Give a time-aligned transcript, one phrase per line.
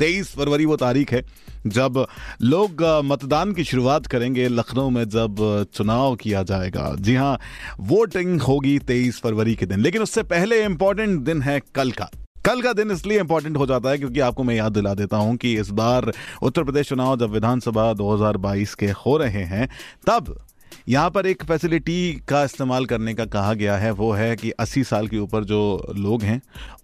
[0.00, 1.22] तेईस फरवरी वो तारीख है,
[1.68, 2.04] जब
[2.42, 5.36] लोग मतदान की शुरुआत करेंगे लखनऊ में जब
[5.74, 7.38] चुनाव किया जाएगा। जी हाँ
[7.80, 12.10] वोटिंग होगी तेईस फरवरी के दिन, लेकिन उससे पहले इंपॉर्टेंट दिन है कल का।
[12.44, 15.36] कल का दिन इसलिए इंपॉर्टेंट हो जाता है क्योंकि आपको मैं याद दिला देता हूँ
[15.36, 19.68] कि इस बार उत्तर प्रदेश चुनाव जब विधानसभा 2022 के हो रहे हैं,
[20.06, 20.34] तब
[20.90, 24.84] यहाँ पर एक फैसिलिटी का इस्तेमाल करने का कहा गया है, वो है कि 80
[24.84, 26.42] साल के ऊपर जो लोग हैं,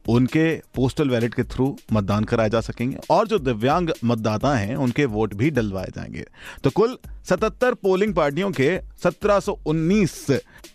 [0.08, 5.04] उनके पोस्टल बैलेट के थ्रू मतदान कराए जा सकेंगे और जो दिव्यांग मतदाता हैं, उनके
[5.04, 6.24] वोट भी डलवाए जाएँगे।
[6.64, 10.30] तो कुल 77 पोलिंग पार्टियों के 1719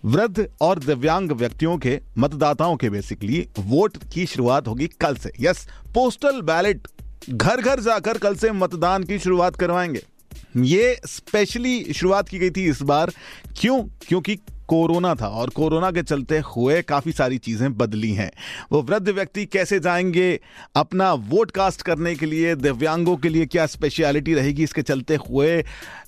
[0.05, 5.67] वृद्ध और दिव्यांग व्यक्तियों के मतदाताओं के बेसिकली वोट की शुरुआत होगी कल से। यस
[5.93, 6.87] पोस्टल बैलेट
[7.29, 10.10] घर घर जाकर कल से मतदान की शुरुआत करवाएँगे।
[10.57, 13.11] ये स्पेशली शुरुआत की गई थी इस बार।
[13.59, 13.83] क्यों?
[14.07, 14.35] क्योंकि
[14.67, 18.31] कोरोना था और कोरोना के चलते हुए काफ़ी सारी चीज़ें बदली हैं।
[18.71, 20.39] वो वृद्ध व्यक्ति कैसे जाएँगे?
[20.75, 24.63] अपना वोट कास्ट करने के लिए, दिव्यांगों के लिए क्या स्पेशलिटी रहेगी?
[24.63, 25.65] इसके चलते हुए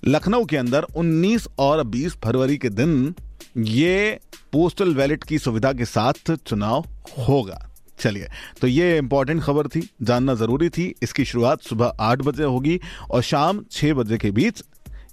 [0.07, 3.15] लखनऊ के अंदर 19 और 20 फरवरी के दिन
[3.57, 4.19] ये
[4.51, 6.85] पोस्टल बैलेट की सुविधा के साथ चुनाव
[7.27, 8.27] होगा। चलिए
[8.61, 12.79] तो ये इंपॉर्टेंट खबर थी, जानना ज़रूरी थी। इसकी शुरुआत सुबह आठ बजे होगी
[13.11, 14.63] और शाम छह बजे के बीच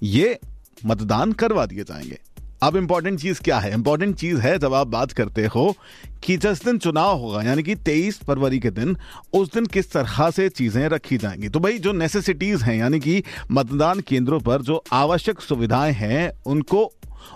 [0.03, 0.39] ये
[0.85, 2.19] मतदान करवा दिए जाएँगे।
[2.63, 3.73] अब इंपॉर्टेंट चीज़ क्या है?
[3.73, 5.77] इंपॉर्टेंट चीज़ है जब आप बात करते हो
[6.23, 8.97] कि जिस दिन चुनाव होगा, यानी कि 23 फरवरी के दिन,
[9.33, 11.49] उस दिन किस तरह से चीज़ें रखी जाएँगी?
[11.49, 16.93] तो भाई, जो नेसेसिटीज हैं, यानी कि मतदान केंद्रों पर जो आवश्यक सुविधाएँ हैं, उनको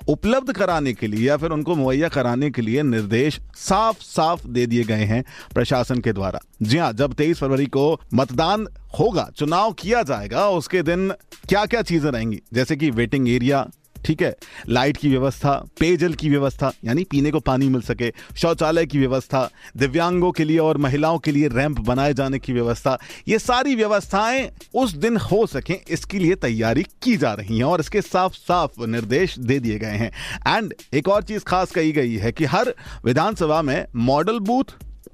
[0.07, 4.65] उपलब्ध कराने के लिए या फिर उनको मुहैया कराने के लिए निर्देश साफ़ साफ़ दे
[4.67, 8.67] दिए गए हैं प्रशासन के द्वारा। जी हाँ जब 23 फरवरी को मतदान
[8.99, 11.11] होगा, चुनाव किया जाएगा, उसके दिन
[11.49, 12.41] क्या क्या चीज़ें रहेंगी?
[12.53, 13.67] जैसे कि वेटिंग एरिया
[14.05, 14.35] ठीक है?
[14.69, 19.49] लाइट की व्यवस्था, पेयजल की व्यवस्था, यानी पीने को पानी मिल सके, शौचालय की व्यवस्था,
[19.77, 24.51] दिव्यांगों के लिए और महिलाओं के लिए रैंप बनाए जाने की व्यवस्था, ये सारी व्यवस्थाएँ
[24.73, 28.85] उस दिन हो सकें, इसके लिए तैयारी की जा रही है और इसके साफ़ साफ़
[28.85, 30.11] निर्देश दे दिए गए हैं।
[30.47, 32.73] एंड एक और चीज़ खास कही गई है कि हर
[33.05, 34.63] विधानसभा में मॉडल बूथ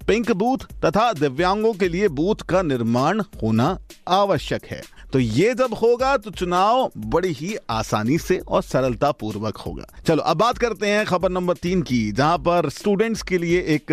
[0.08, 4.82] पिंक बूथ तथा दिव्यांगों के लिए बूथ का निर्माण होना आवश्यक है।
[5.14, 10.22] तो ये जब होगा तो चुनाव बड़ी ही आसानी से और सरलता पूर्वक होगा। चलो,
[10.22, 13.92] अब बात करते हैं खबर नंबर तीन की, जहाँ पर स्टूडेंट्स के लिए एक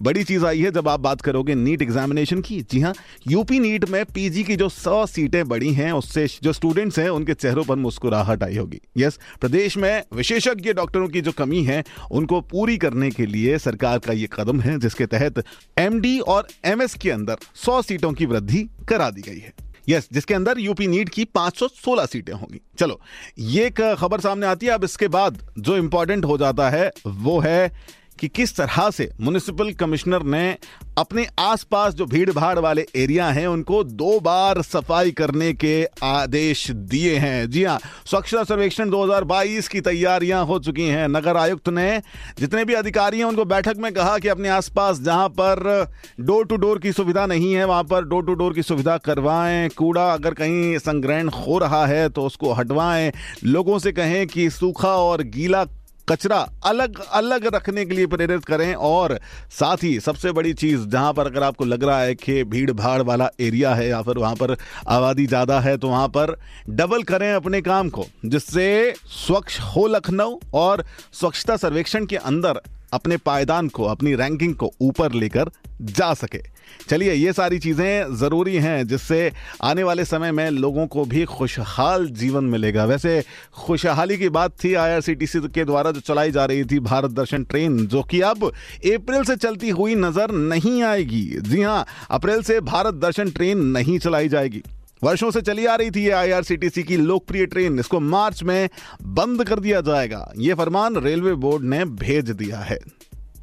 [0.00, 2.92] बड़ी चीज़ आई है जब आप बात करोगे नीट एग्जामिनेशन की। जी हाँ
[3.28, 7.34] यूपी नीट में पीजी की जो सौ सीटें बड़ी हैं, उससे जो स्टूडेंट्स हैं, उनके
[7.34, 12.40] चेहरों पर मुस्कुराहट आई होगी। यस प्रदेश में विशेषज्ञ डॉक्टरों की जो कमी है, उनको
[12.40, 15.42] पूरी करने के लिए सरकार का ये कदम है, जिसके तहत
[15.78, 20.34] एमडी और एमएस के अंदर 100 सीटों की वृद्धि करा दी गई है। यस जिसके
[20.34, 23.00] अंदर यूपी नीट की 516 सीटें होंगी। चलो,
[23.38, 27.40] ये एक खबर सामने आती है, अब इसके बाद जो इंपॉर्टेंट हो जाता है, वो
[27.40, 27.72] है
[28.18, 30.56] कि किस तरह से म्यूनिसिपल कमिश्नर ने
[30.98, 36.70] अपने आसपास जो भीड़ भाड़ वाले एरिया हैं, उनको दो बार सफ़ाई करने के आदेश
[36.70, 42.00] दिए हैं। जी हाँ स्वच्छता सर्वेक्षण 2022 की तैयारियाँ हो चुकी हैं। नगर आयुक्त ने
[42.38, 45.86] जितने भी अधिकारी हैं, उनको बैठक में कहा कि अपने आसपास जहाँ पर
[46.20, 49.68] डोर टू डोर की सुविधा नहीं है, वहाँ पर डोर टू डोर की सुविधा करवाएँ।
[49.68, 53.12] कूड़ा अगर कहीं संग्रहण हो रहा है तो उसको हटवाएँ।
[53.44, 55.64] लोगों से कहें कि सूखा और गीला
[56.08, 59.18] कचरा अलग अलग रखने के लिए प्रेरित करें। और
[59.50, 63.00] साथ ही सबसे बड़ी चीज़ जहाँ पर अगर आपको लग रहा है कि भीड़ भाड़
[63.02, 64.56] वाला एरिया है या फिर वहाँ पर
[64.88, 66.36] आबादी ज़्यादा है तो वहाँ पर
[66.70, 72.60] डबल करें अपने काम को, जिससे स्वच्छ हो लखनऊ और स्वच्छता सर्वेक्षण के अंदर
[72.92, 75.50] अपने पायदान को, अपनी रैंकिंग को ऊपर लेकर
[75.82, 76.40] जा सके।
[76.88, 79.32] चलिए, ये सारी चीज़ें ज़रूरी हैं, जिससे
[79.62, 83.22] आने वाले समय में लोगों को भी खुशहाल जीवन मिलेगा। वैसे
[83.56, 87.86] खुशहाली की बात थी आईआरसीटीसी के द्वारा जो चलाई जा रही थी भारत दर्शन ट्रेन,
[87.86, 92.94] जो कि अब अप्रैल से चलती हुई नज़र नहीं आएगी। जी हाँ अप्रैल से भारत
[92.94, 94.62] दर्शन ट्रेन नहीं चलाई जाएगी।
[95.02, 98.68] वर्षों से चली आ रही थी ये आईआरसीटीसी की लोकप्रिय ट्रेन। इसको मार्च में
[99.02, 102.78] बंद कर दिया जाएगा। ये फरमान रेलवे बोर्ड ने भेज दिया है।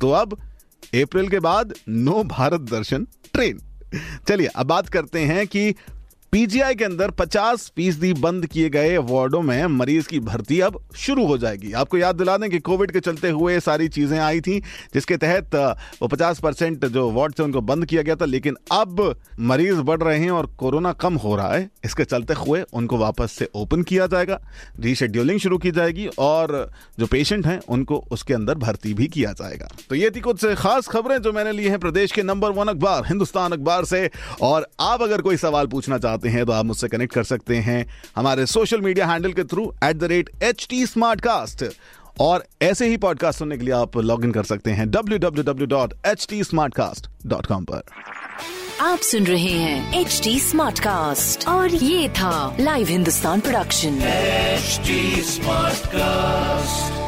[0.02, 0.34] तो अब
[0.96, 3.60] अप्रैल के बाद नो भारत दर्शन ट्रेन।
[4.28, 5.76] चलिए, अब बात करते हैं कि
[6.34, 11.26] पीजीआई के अंदर 50 फ़ीसदी बंद किए गए वार्डों में मरीज़ की भर्ती अब शुरू
[11.26, 14.60] हो जाएगी। आपको याद दिला दें कि कोविड के चलते हुए सारी चीज़ें आई थी,
[14.94, 15.56] जिसके तहत
[16.02, 20.02] वो 50 परसेंट जो वार्ड थे उनको बंद किया गया था, लेकिन अब मरीज़ बढ़
[20.04, 23.84] रहे हैं और कोरोना कम हो रहा है। इसके चलते हुए उनको वापस से ओपन
[23.84, 24.40] किया जाएगा,
[24.80, 29.70] रीशेड्यूलिंग शुरू की जाएगी और जो पेशेंट हैं, उनको उसके अंदर भर्ती भी किया जाएगा।
[29.90, 33.06] तो ये थी कुछ खास खबरें जो मैंने ली हैं प्रदेश के नंबर वन अखबार,
[33.06, 34.10] हिंदुस्तान अखबार से।
[34.42, 37.56] और आप अगर कोई सवाल पूछना चाहते चाहते हैं तो आप मुझसे कनेक्ट कर सकते
[37.68, 37.86] हैं
[38.16, 40.86] हमारे सोशल मीडिया हैंडल के through at the rate H T
[41.22, 41.64] Smartcast
[42.22, 45.44] और ऐसे ही पॉडकास्ट सुनने के लिए आप लॉग इन कर सकते हैं W W
[45.44, 46.44] W dot H T
[46.75, 47.81] Smartcast dot com पर।
[48.81, 54.00] आप सुन रहे हैं एच टी स्मार्ट कास्ट और ये था live Hindustan production
[55.34, 57.03] smart cast